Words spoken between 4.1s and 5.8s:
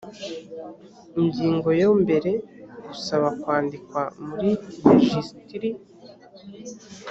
muri rejisitiri